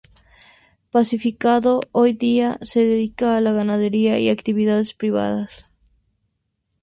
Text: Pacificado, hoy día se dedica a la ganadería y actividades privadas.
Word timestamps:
Pacificado, 0.89 1.79
hoy 1.91 2.13
día 2.13 2.57
se 2.63 2.79
dedica 2.83 3.37
a 3.37 3.41
la 3.41 3.51
ganadería 3.53 4.17
y 4.17 4.29
actividades 4.31 4.95
privadas. 4.95 5.71